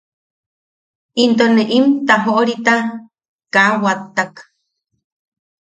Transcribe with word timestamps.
Into 1.23 1.45
ne 1.53 1.63
nim 1.69 1.85
tajoʼori 2.07 2.53
kaa 3.53 3.71
wattak. 3.83 4.33